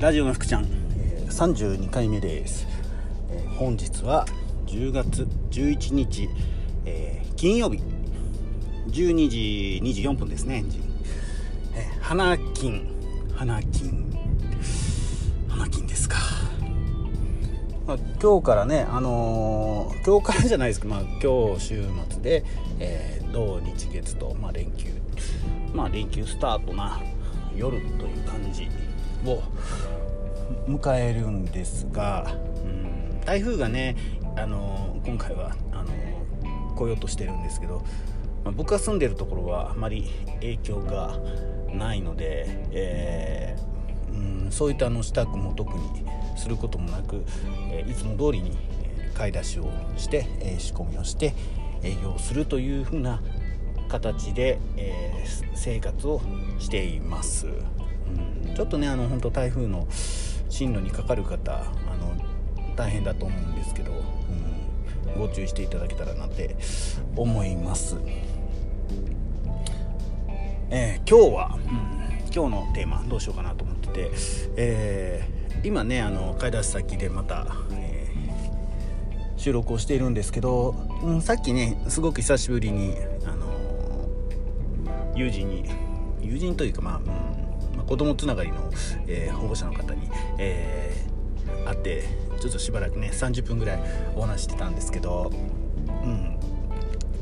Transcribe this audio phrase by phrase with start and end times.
[0.00, 0.64] ラジオの福ちゃん、
[0.98, 2.66] えー、32回目です、
[3.30, 4.26] えー本日は
[4.66, 6.28] 10月11日、
[6.84, 7.80] えー金曜日。
[8.88, 10.64] 12時24分ですね、
[11.74, 12.86] えー花金。
[13.34, 14.04] 花金。
[15.48, 16.16] 花金ですか、
[17.86, 22.44] まあ、今日からねあのー今日からじゃないですけど、まあ、今日週末で、
[22.80, 24.88] えー土日月と、まあ、連休。
[25.72, 27.00] まあ連休スタートな
[27.56, 28.68] 夜という感じ。
[29.26, 29.42] を
[30.68, 33.96] 迎えるんですが、うん、台風がね、
[34.36, 35.90] あの今回はあの
[36.74, 37.84] 来ようとしてるんですけど、
[38.44, 40.10] まあ僕が住んでるところはあまり
[40.40, 41.18] 影響が
[41.72, 43.74] ないので、えー
[44.44, 46.04] うん、そういったあの支度も特に
[46.36, 47.24] することもなく、
[47.70, 48.56] えいつも通りに
[49.14, 51.34] 買い出しをして、え仕込みをして
[51.82, 53.22] 営業するというふうな
[53.88, 56.20] 形で、え生活を
[56.58, 57.46] しています、
[58.48, 59.86] うん、ちょっとねあの本当台風の
[60.48, 61.64] 進路にかかる方あ
[61.96, 62.14] の
[62.76, 66.56] 大変だと思うんですけど、うん、ご注意していただけたらなって
[67.16, 67.96] 思います、
[70.70, 71.94] えー今日は、うん。
[72.34, 74.10] 今日のテーマどうしようかなと思ってて、
[74.56, 77.94] えー今ねあの買い出し先でまた、えー
[79.36, 82.94] 収録をしているんですけど、うん、さっきねすごく久しぶりに
[83.26, 83.44] あの
[85.14, 85.68] 友人に
[86.22, 87.43] 友人というかまあ、うん、
[87.86, 88.70] 子供つながりの、
[89.06, 91.14] えー保護者の方に、えー
[91.66, 92.04] 会って
[92.40, 93.80] ちょっとしばらくね30分ぐらい
[94.16, 95.30] お話してたんですけど、
[95.88, 96.38] うん、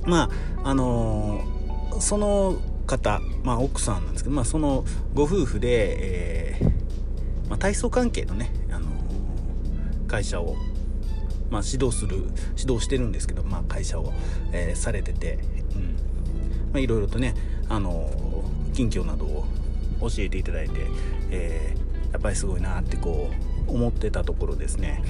[0.05, 0.29] ま
[0.65, 8.89] ああのーその方、まあ、奥さんなんですけど、まあ、そのご夫婦で、えーまあ、体操関係のね、あの
[10.09, 10.57] 会社を、
[11.51, 12.17] まあ、指導する
[12.59, 14.13] 指導してるんですけど、まあ、会社を、
[14.53, 15.39] えーされてて、
[15.75, 15.97] うん。
[16.73, 17.35] まあ、いろいろとね、
[17.69, 19.45] あのー近況などを
[20.03, 20.75] 教えていただいて、
[21.31, 23.31] えーやっぱりすごいなってこ
[23.67, 25.03] う思ってたところですね、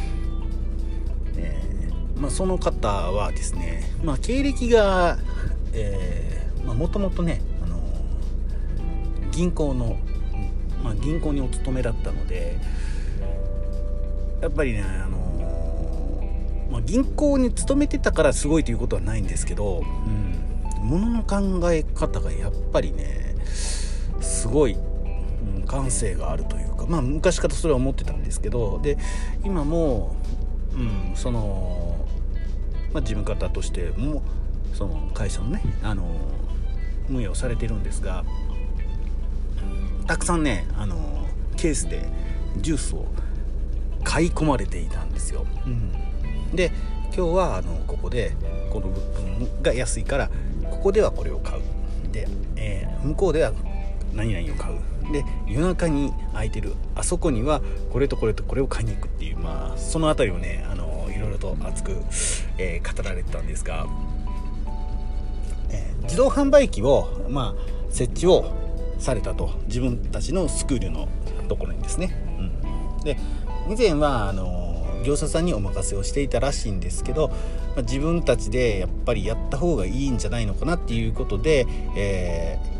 [1.36, 5.18] えーまあ、その方はですね、まあ、経歴が、
[5.72, 7.82] えまあ、もともとね、あのー
[9.32, 9.96] 銀行の、
[10.84, 12.58] まあ、銀行にお勤めだったので
[14.40, 23.34] やっぱりね、あのーまあ、銀行に勤めてたからすごいということはないんですけど、うん、ものの考え方がやっぱりね
[24.20, 24.76] すごい、
[25.62, 28.98] ん感性があるというかまあ昔からそれは思ってたんですけどで
[29.44, 30.16] 今も、
[30.74, 32.06] うん、その、
[32.92, 34.22] まあ、事務方としても
[34.74, 36.10] その会社のね、あの
[37.10, 38.24] 運営をされてるんですが
[40.06, 42.08] たくさんね、あのケースで
[42.56, 43.06] ジュースを
[44.02, 45.46] 買い込まれていたんですよ。
[45.66, 46.72] うん、で
[47.14, 48.32] 今日はあのここで
[48.70, 50.30] この物分が安いから
[50.70, 51.62] ここではこれを買う
[52.10, 53.52] で、えー向こうでは
[54.14, 54.78] 何々を買う。
[55.12, 56.74] で夜中に空いてる。
[56.94, 59.36] あそこにはこれとこれとこれを買いに行くっていう。
[59.38, 61.96] まあその辺りをねあのいろいろと熱く、
[62.58, 63.86] えー語られてたんですが、
[65.70, 68.52] えー自動販売機を、まあ、設置を
[68.98, 69.50] されたと。
[69.66, 71.08] 自分たちのスクールの
[71.48, 73.16] ところにですね、うん、で
[73.68, 77.34] 以前はあの業者さんにお任せをしていたらしいんですけど、ま
[77.78, 82.71] あ自分たちでやっぱりやった方がいいんじゃないのかなっていうことで、えー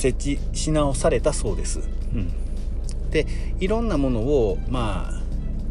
[0.00, 1.80] 設置し直されたそうです、
[2.14, 3.26] うん、で
[3.60, 5.20] いろんなものをまあ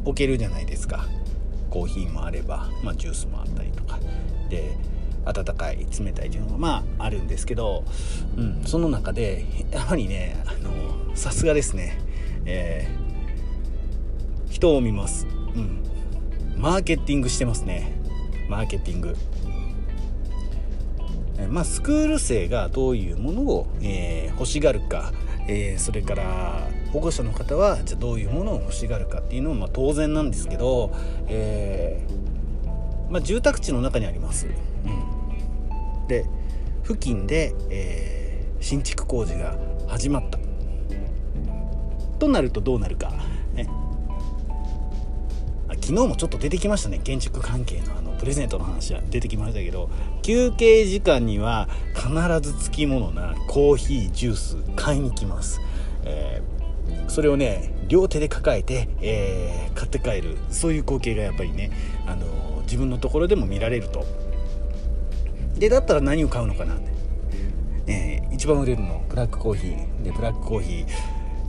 [0.06, 1.08] 置けるじゃないですか。
[1.72, 4.00] コーヒーもあれば、まあ、ジュースもあったりとか。
[4.50, 4.76] で
[5.26, 7.84] 温かい冷たい順がまああるんですけど、
[8.38, 12.00] うん、その中でやはりねあのさすがですね、
[12.46, 13.10] えー
[14.52, 15.84] 人を見ます、うん、
[16.58, 17.94] マーケティングしてますね。
[18.50, 19.10] マーケティング。
[19.10, 19.39] えー
[21.48, 25.12] まあ、スクール生がどういうものを、えー欲しがるか、
[25.48, 30.92] えーそれから保護者の方はじゃどういうものを欲しがるかっていうのはまあ当然なんですけど、
[31.28, 34.48] えーまあ、住宅地の中にあります。
[34.48, 36.26] うん、で
[36.84, 39.58] 付近で、え新築工事が
[39.88, 40.40] 始まった。
[42.20, 43.12] となるとどうなるか、
[43.54, 43.68] ね、
[45.68, 49.90] あ昨日もちょっと出てきましたね建築関係のあのプレゼントの話は出てきましたけど
[50.22, 52.10] 休憩時間には必
[52.42, 55.60] ずつきものなコーヒージュース買いに来ます、
[56.04, 56.60] えー
[57.08, 60.38] それをね両手で抱えて、えー買って帰る。
[60.50, 61.72] そういう光景がやっぱりね、
[62.06, 64.06] あのー自分のところでも見られると。
[65.58, 66.84] でだったら何を買うのかなって、
[67.88, 70.04] えー一番売れるのブラックコーヒー。
[70.04, 70.86] でブラックコーヒ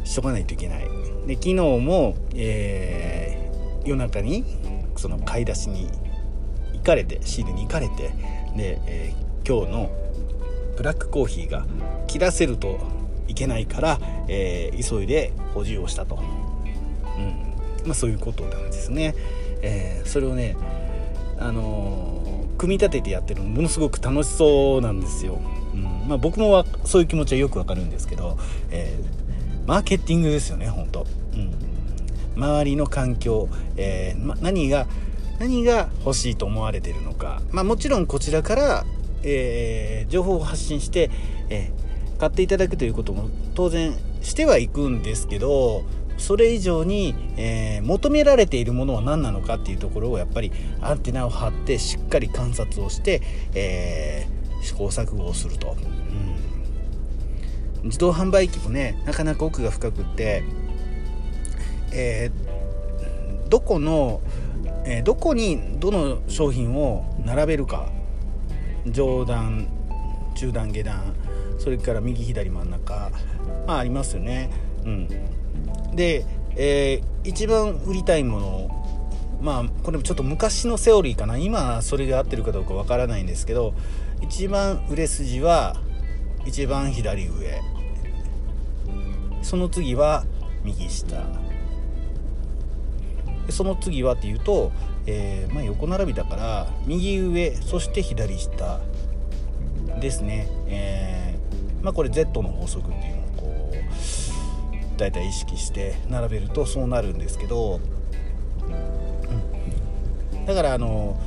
[0.02, 0.88] ーしとかないといけない。
[1.26, 4.44] で昨日も、えー夜中に
[4.96, 5.88] その買い出しに
[6.80, 8.12] 行かれて仕入れに行かれて
[8.56, 9.90] で、えー今日の
[10.76, 11.66] ブラックコーヒーが
[12.06, 12.78] 切らせると
[13.26, 13.98] いけないから、
[14.28, 17.86] えー、急いで補充をしたと、うん。
[17.86, 19.14] まあ、そういうことなんですね。
[19.62, 20.56] えー、それをね、
[21.38, 25.40] あのー、組み立ててやってるのものすごく楽しそうなんですよ。
[25.74, 26.08] うん。
[26.08, 28.38] まあ、僕もそういう気持ちはよくわかるんですけど、
[28.70, 31.54] えー、マーケティングですよね本当、うん、
[32.36, 34.86] 周りの環境、えーま、何が
[35.40, 38.84] 何が欲しいと思われてるのか、まあ、もちろんこちらから、
[39.22, 41.10] えー、情報を発信して、
[41.48, 45.84] えー、買っていただくということも当然してはいくんですけど
[46.18, 50.52] それ以上に、えー、求められているものは何なのかっていうところをやっぱり
[50.82, 53.22] アンテナを張ってしっかり観察をして、
[53.54, 55.74] えー、試行錯誤をすると、
[57.80, 60.44] うん、自動販売機もねなかなか奥が深くって、
[61.94, 64.20] えー、どこの
[64.90, 67.92] えー、どこにどの商品を並べるか。
[68.86, 69.68] 上段
[70.34, 71.14] 中段下段
[71.58, 73.12] それから右左真ん中。
[73.68, 74.50] まあありますよね。
[74.84, 75.08] うん。
[75.94, 76.26] で、
[76.56, 78.86] えー、一番売りたいもの
[79.40, 81.38] まあこれもちょっと昔のセオリーかな。
[81.38, 83.74] 今それで合ってるかどうかわからないんですけど
[84.20, 85.76] 一番売れ筋は
[86.44, 87.60] 一番左上。
[89.42, 90.24] その次は
[90.64, 91.49] 右下。
[93.50, 94.72] その次はっていうと、
[95.06, 98.80] えー、まあ、横並びだから右上そして左下
[100.00, 107.80] ですね、えー、まあ、これ Z の法則っていうのをこう大体意識して並べるとそうなるんですけど、
[110.32, 111.18] うん、だからあの、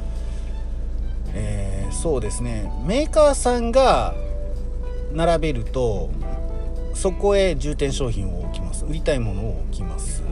[1.34, 2.72] えー、そうですね。
[2.86, 4.16] メーカーさんが
[5.14, 6.10] 並べると
[6.94, 8.86] そこへ重点商品を置きます。
[8.86, 10.23] 売りたいものを置きます。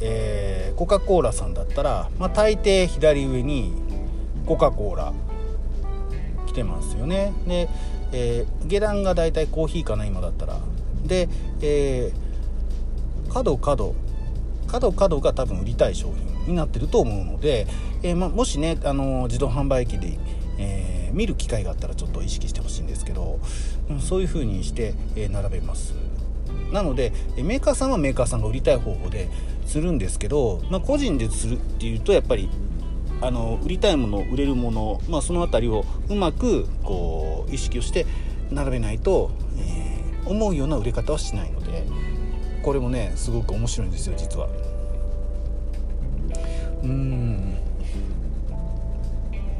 [0.00, 3.72] えー、コカ・コーラさんだったら、まあ、大抵左上に
[4.46, 5.12] コカ・コーラ
[6.46, 7.32] 来てますよね。
[7.46, 7.68] で、
[8.12, 10.58] えー、下段が大体コーヒーかな今だったら。
[11.04, 11.28] で、
[11.60, 13.94] えー、角角
[14.66, 17.66] 角角が多分売りたい商品になってると思うので、
[18.02, 20.18] えーま、もしねあの自動販売機で、
[20.58, 23.38] え、見る機会があったらちょっと意識してほしいんですけど、
[23.90, 25.94] うん、そういう風にして、え、並べます。
[26.72, 29.28] なのでメーカーさんはメーカーさんが売りたい方法で
[29.66, 32.48] するんですけど、まあ、個人でするっていうとやっぱり
[33.20, 38.06] あの売りたいもの売れるもの、まあ、その辺りをうまくこう意識をして
[38.50, 41.84] 並べないと、えー、思うような売れ方はしないので
[42.62, 44.48] これもねすごく面白いんですよ実は。
[46.82, 47.56] うん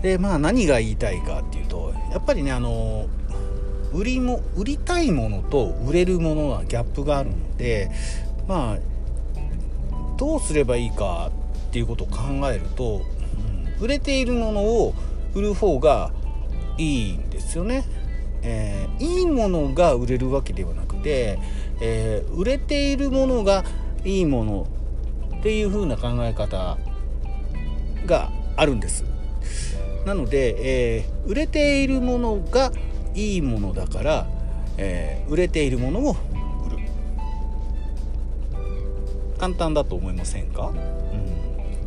[0.03, 3.07] でまあ何が言いたいかっていうとやっぱりねあの
[3.93, 7.91] 売りも売りたいものと売れるものはギャップがあるので
[8.47, 8.79] まあ
[10.17, 11.31] どうすればいいか
[11.69, 12.17] っていうことを考
[12.51, 13.03] えると、
[13.79, 14.95] うん、売れているものを
[15.35, 16.11] 売る方が
[16.79, 17.85] いいんですよね。
[18.43, 21.39] えー、いいものが売れるわけではなくて、
[21.81, 23.65] えー、売れているものが
[24.05, 24.67] いいもの
[25.39, 26.79] っていう風な考え方
[28.07, 29.05] があるんです。
[30.07, 32.73] なので、えー、売れているものが
[33.15, 34.27] いいものだから、
[34.79, 36.17] え売れているものを
[39.39, 40.79] 簡単だと思いませんか、うん。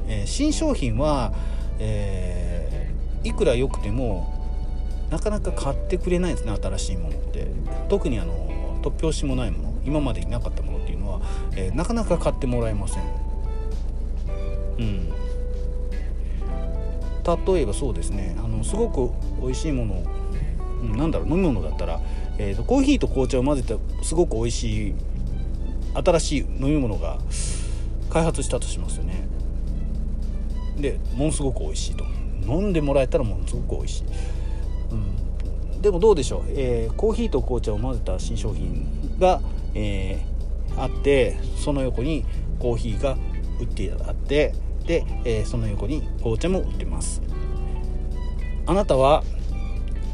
[0.08, 1.34] えー、新商品は、
[1.80, 4.34] えー、いくら良くても
[5.10, 7.48] なかなか買ってくれないですね新しいものって。
[7.90, 11.22] 特にあの突拍子もないもの今までになかったものっていうのは、
[11.56, 13.04] えー、なかなか買ってもらえません。
[14.80, 15.10] うん。
[17.54, 20.04] 例えばそうですねあのすごく美味しいもの、
[20.82, 22.00] うん、なんだろう飲み物だったら、
[22.38, 24.96] えーと、コーヒーと紅茶を混ぜたすごく美味しい
[25.94, 27.18] 新しい飲み物が
[28.10, 29.28] 開発したとしますよね。
[30.78, 32.06] でものすごく美味しいと。
[32.50, 34.04] 飲んでもらえたらものすごく美味しい、
[34.92, 38.88] うん、でもどうでしょう、えー、コーヒーと紅茶を混ぜた新商品
[39.20, 39.42] が、
[39.76, 42.26] えー、あってその横に
[42.58, 43.18] コーヒーが
[43.60, 44.56] 売ってあって
[44.86, 47.22] で、えー、その横に紅茶も売ってます。
[48.66, 49.24] あなたは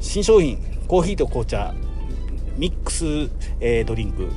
[0.02, 1.74] 新商品コーヒーと紅茶
[2.58, 3.06] ミックス、
[3.60, 4.30] えー、ドリンク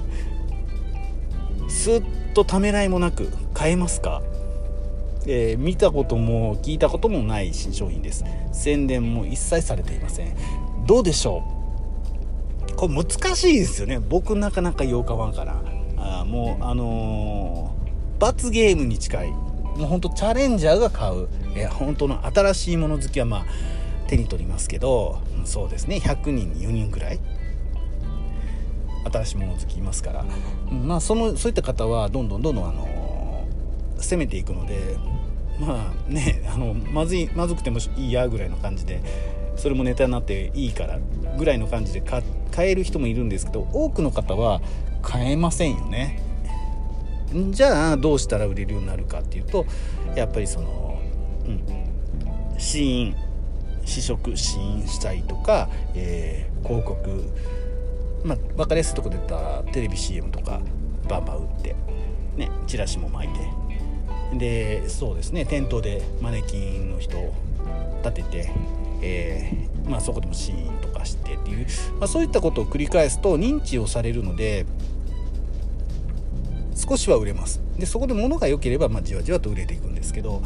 [1.88, 2.02] すっ
[2.34, 4.20] とためらいもなく買えますか、
[5.26, 8.26] えー、見たことも聞いたこともない新商品です。
[8.52, 10.36] 宣伝も一切されていません。
[10.86, 11.42] どうでしょ
[12.72, 12.74] う？
[12.76, 14.00] これ難しいですよね。
[14.00, 15.62] 僕なかなかようかわんから。
[15.96, 19.30] あもうあのー、罰ゲームに近い。
[19.30, 21.26] もうほんとチャレンジャーが買う、
[21.56, 23.46] えー、本当の新しいもの好きはまあ
[24.08, 25.96] 手に取りますけどそうですね。
[25.96, 27.18] 100人に4人ぐらい。
[29.10, 30.24] 新しいもの好きいますから、
[30.70, 33.46] まあ、そのそういった方はどんどんどんどん、あの
[33.98, 34.96] 攻めていくので
[35.58, 39.02] まあねあのまずいまずくてもいいやぐらいの感じで
[39.56, 40.98] それもネタになっていいから
[41.36, 42.22] ぐらいの感じで買
[42.70, 44.60] える人もいるんですけど多くの方は
[45.02, 46.22] 買えませんよね。
[47.50, 49.66] じゃあどうしたら売れるようになるかっていうと
[50.16, 50.98] やっぱりその、
[51.46, 53.16] うん、試飲
[53.84, 57.30] 試食試飲したりとか、えー、広告
[58.24, 60.60] まあ分かりやすいとこで言ったらテレビ CM とか
[61.08, 61.76] バンバン打って
[62.36, 63.68] ねチラシも巻いて。
[64.34, 67.32] でそうですね店頭でマネキンの人を
[68.04, 68.50] 立てて、
[69.00, 71.66] えー、まあ、そこでもシーンとかしてっていう、
[71.98, 74.66] まあ、そういったことを繰り返すと認知をされるので
[76.74, 77.62] 少しは売れます。
[77.78, 80.42] でそこで物が良ければ、まあ、じわじわと売れていくんですけど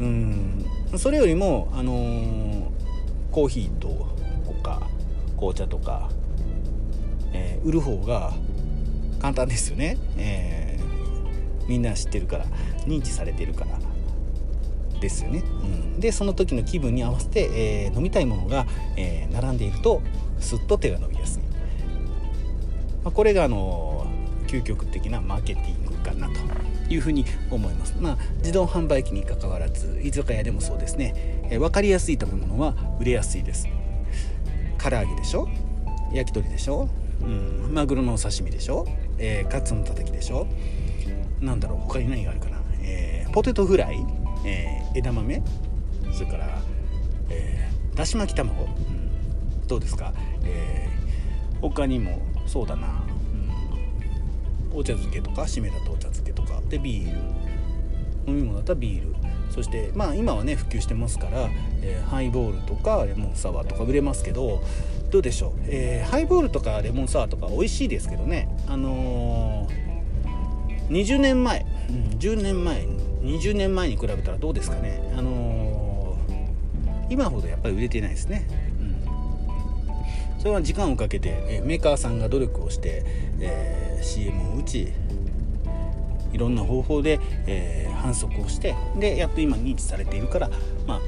[0.00, 0.64] うん
[0.96, 2.64] それよりも、あのー、
[3.30, 3.88] コーヒーと
[4.62, 4.82] か
[5.40, 6.10] 紅茶とか、
[7.32, 8.32] えー、売る方が
[9.20, 12.46] 簡単ですよね、えー、みんな知ってるから
[12.86, 13.78] 認知されてるから
[15.00, 20.02] ですよね、うん、でその時の気分に合わせて、えー、飲みたいものが、えー、並んでいると
[20.38, 21.42] すっと手が伸びやすい、
[23.02, 24.06] まあ、これがあの
[24.46, 26.34] 究極的なマーケティングかなと
[26.92, 31.14] いうふうに思います、まあ、自動販売機にかかわらず居酒屋でもそうですね、
[31.50, 33.68] えー、分かりやすい食べ物は売れやすいです。
[34.76, 35.46] 唐揚げでしょ？
[36.12, 36.88] 焼き鳥でしょ、
[37.22, 38.86] うん、マグロのお刺身でしょ、
[39.18, 40.46] えー、カツのたたきでしょ？
[41.40, 41.78] なんだろう？
[41.80, 44.04] 他に何があるかな、えー、ポテトフライ、
[44.44, 45.42] えー、枝豆？
[46.12, 46.58] それから、
[47.28, 50.12] えー、だし巻き卵、うん、どうですか、
[50.44, 52.20] えー、他にも？
[52.46, 52.88] そうだな、
[54.72, 55.42] うん、お茶漬けとか？
[55.42, 56.60] 締めだとお茶漬けとか？
[56.68, 57.18] でビール。
[58.26, 59.14] 飲み物だったらビール。
[59.50, 61.48] そしてまあ今はね普及してますから、
[61.82, 64.62] えー、ハイボールとかレモンサワーとか売れますけど
[65.10, 68.48] どうでしょう、えー、ハイボールとかレモンサワーとか美味しいですけどね。
[68.68, 72.82] あのー、20年前、うん、10年前
[73.22, 75.02] 20年前に比べたらどうですかね。
[75.16, 78.46] あのー、今ほどやっぱり売れてないですね、
[80.36, 83.02] うん、それは時間をかけて、えメーカーさんが努力をして、
[83.40, 84.92] え CM を打ち
[86.32, 90.50] いろんな方法で、え反則をしてでやっと今認知されているから、
[90.86, 91.00] まあ、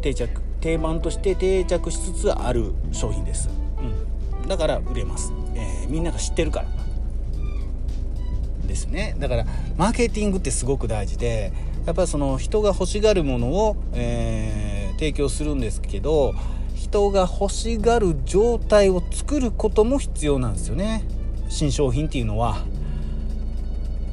[0.00, 3.48] 定着定番として定着しつつある商品です、
[4.42, 6.68] うん、だから売れます、えー、みんなが知ってるから
[8.66, 9.16] ですね。
[9.18, 9.46] だから
[9.76, 11.52] マーケティングってすごく大事で
[11.86, 16.34] やっぱりその人が欲しがるものを、えー、提供するんですけど
[16.74, 21.02] 人が欲しがる状態を作ることも必要なんですよね。
[21.48, 22.58] 新商品っていうのは。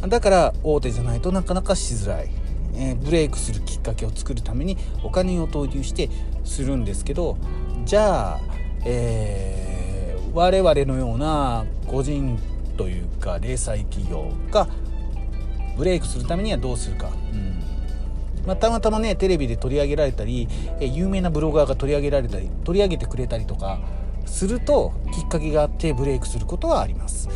[0.07, 2.29] だから大手じゃないとなかなかしづらい、
[2.77, 6.09] えー、ブレイクするきっかけを作るためにお金を投入して
[6.43, 7.37] するんですけど
[7.85, 8.39] じゃあ、
[8.85, 12.39] えー、我々のような個人
[12.77, 14.67] というか零細企業が
[15.77, 17.61] ブレイクするためにはどうするか、うん。
[18.45, 20.47] まあ、たまたまねテレビで取り上げられたり、
[20.79, 23.79] え有名なブロガーが取り上げられたり取り上げてくれたりとか
[24.25, 27.29] するときっかけがあってブレイクすることはあります。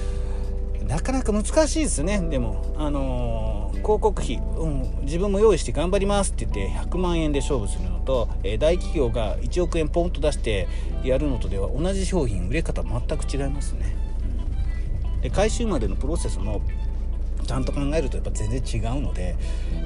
[0.88, 2.74] なかなか難しいですねでも。
[2.78, 10.68] あのー、広告費、うん、自分も用意して頑張りますって言って100万円で勝負するのと、えー、大企業が1億円ポンと出して
[11.04, 13.96] やるのとでは同じ商品売れ方全く違いますね、
[15.16, 16.62] うん、で回収までのプロセスも
[17.46, 19.36] ちゃんと考えるとやっぱ全然違うので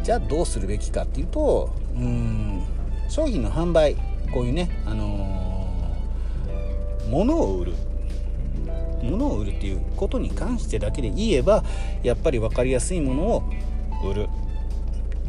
[0.04, 2.64] じゃあどうするべきかっていうとうん
[3.10, 3.96] 商品の販売
[4.34, 7.74] こういうねあのー、物を売る。
[9.04, 11.64] 物を売るっていうことに関してだけで言えば
[12.04, 13.44] やっぱり分かりやすいものを
[14.10, 14.30] 売る。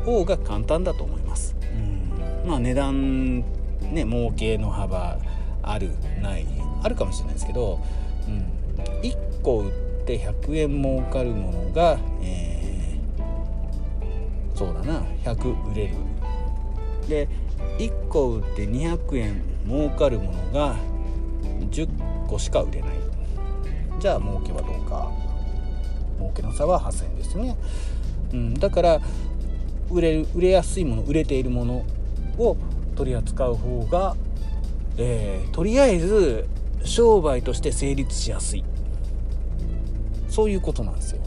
[0.04, 1.56] 方が簡単だと思います。
[1.72, 2.48] うん。
[2.48, 3.38] まあ値段
[3.80, 5.18] ね儲けの幅
[5.62, 5.90] ある
[6.22, 6.46] ない
[6.82, 7.80] あるかもしれないですけど、
[8.28, 8.44] うん、
[9.00, 9.72] 1個売っ
[10.06, 15.94] て100円儲かるものが、えー、そうだな100売れる。
[17.08, 17.28] で
[17.78, 20.76] 1個売って200円儲かるものが
[21.70, 21.88] 10
[22.28, 22.90] 個しか売れない。
[23.98, 25.10] じゃあ儲けはどうか。
[26.18, 27.56] 儲けの差は8000円ですね、
[28.34, 29.00] うん、だから
[29.90, 31.84] 売れ売れやすいもの売れているもの
[32.36, 32.56] を
[32.96, 34.16] 取り扱う方が、
[34.98, 36.46] えー、とりあえず
[36.82, 38.64] 商売として成立しやすい
[40.28, 41.20] そういうことなんですよ。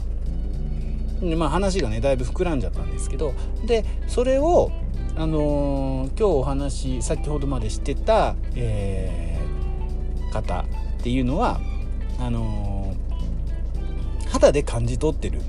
[1.20, 3.32] でまあ話がねだいぶ膨らんじゃったんですけど
[3.64, 4.70] でそれを
[5.16, 10.66] あのー、今日お話先ほどまでしてた、えー、方っ
[11.02, 11.58] ていうのは
[12.20, 15.40] あのー、肌で感じ取ってる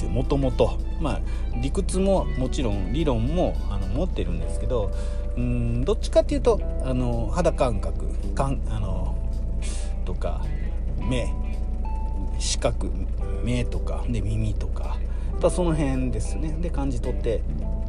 [0.00, 0.10] すよ。
[0.10, 0.78] もともと。
[1.00, 1.20] まあ
[1.60, 4.92] 理屈ももちろん理論もあの持ってるんですけど
[5.36, 9.16] うんどっちかっていうとあの肌感覚感あの
[10.04, 10.44] とか
[10.98, 11.32] 目
[12.38, 12.90] 視覚
[13.42, 14.98] 目とかで耳とか
[15.42, 16.56] やっその辺ですね。
[16.60, 17.42] で感じ取って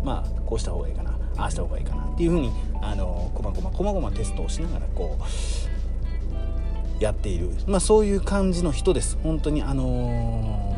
[0.03, 2.51] まあこうした方がいいかなああした方がいいかなっていうふうに
[2.81, 9.17] あのこまごまこまごまテストをしながらこうやっている、まあ、そういう感じの人です。
[9.23, 10.70] 本当にあのー、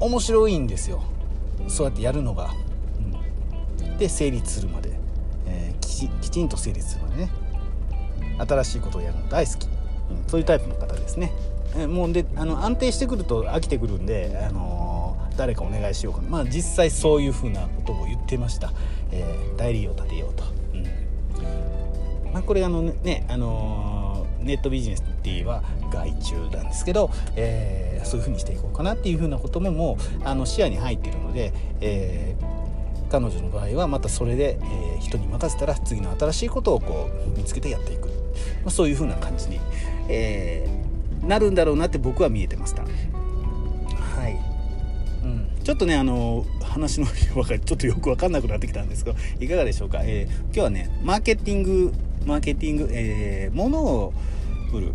[0.00, 1.02] 面白いんですよ。
[1.68, 2.50] そうやってやるのが、
[3.82, 4.92] うん、で成立するまで、
[5.46, 7.30] えー、きちきちんと成立するまでね。
[8.38, 9.70] 新しいことをやるの大好き、うん、
[10.28, 11.32] そういうタイプの方ですね、
[11.74, 16.28] えー、もうであの安定してくると飽きてくるんで、あのー、誰かお願いしようかな。
[16.28, 18.72] まあ実際そういうふうなことを言ってました、
[19.10, 22.32] えー、代理を立てようと、うん。
[22.32, 38.12] まあ、これあのね、あのネットビジネスって言えば外注なんですけど、えー、そういうふうにしていこうかなっていうふうなことももうあの視野に入っているので、えー、彼女の場合はまたそれで、えー、人に任せたら次の新しいことをこう見つけてやっていく、ま
[38.66, 39.60] あ、そういうふうな感じに、
[40.08, 42.82] えー、なるんだろうなって僕は見えてました。
[42.82, 42.88] は
[44.28, 44.38] い、
[45.62, 51.92] ちょっとねあの話の分かちょっとよく分かんなくなってきたんですけどいかがでしょうか、えー、今日はねマーケティング
[52.26, 54.12] マーケティング、えー、物を
[54.72, 54.92] 売る。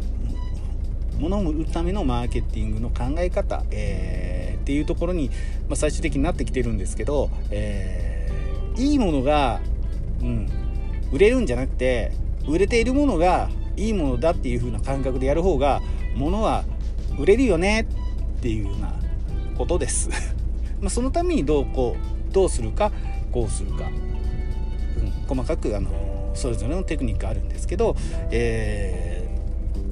[1.20, 5.29] 物を売るためのマーケティングの考え方、えー、っていうところに、
[5.67, 9.62] まあ、最終的になってきてるんですけど、えー、いいものが、
[10.22, 10.50] うん、
[11.12, 12.12] 売れるんじゃなくて
[12.48, 15.82] 売れているものがいいものだっていう風な感覚でやる方が
[16.15, 16.63] 物は
[17.17, 17.88] 売れるよね
[18.38, 18.93] っていうような
[19.58, 20.10] ことです。
[20.82, 21.96] まそのためにどうこ
[22.29, 22.91] うどうするか
[23.32, 23.89] こうするか、
[25.29, 25.89] うん、細かくあの
[26.34, 27.96] それぞれのテクニックあるんですけど、
[28.32, 29.22] えー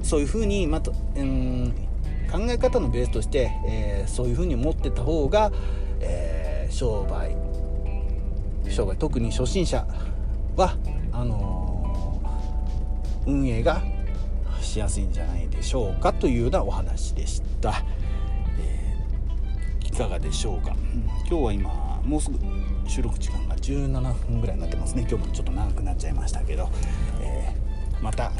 [0.02, 1.72] そういうふうにまた、うん、
[2.30, 5.52] 考え方のベースとして、えー、そういうふうに思ってた方が、
[6.00, 7.36] えー、商売
[8.70, 9.86] 商売特に初心者
[10.56, 10.76] は
[11.12, 13.82] あのー、運営が
[14.60, 17.82] しやすいんじゃないでしょうかというようなお話でした、
[18.58, 20.74] えー、いかがでしょうか、
[21.28, 22.38] 今日は今もうすぐ
[22.88, 25.06] 収録時間が17分ぐらいになってますね。
[25.08, 26.68] 今日もちょっと長くなっちゃいましたけど、
[27.20, 28.32] えー、また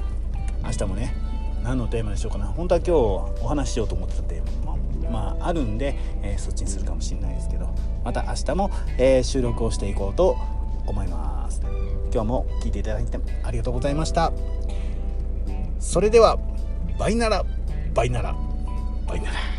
[0.65, 1.15] 明日もね
[1.63, 2.47] 何のテーマでしょうかな。
[2.47, 4.73] 本当は今日お話ししようと思ってたテーマ。
[4.73, 4.79] も
[5.11, 7.69] まああるんで、えー、そっちにするかもしれないですけど。
[8.05, 10.37] また明日も、えー、収録をしていこうと
[10.87, 11.61] 思います。
[12.13, 14.33] 今日も聞いていただいてありがとうございました。
[15.79, 16.39] それでは
[16.99, 17.45] バイなら
[17.95, 18.35] バイなら
[19.07, 19.52] バイなら